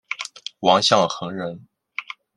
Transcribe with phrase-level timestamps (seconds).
[0.61, 1.67] 王象恒人。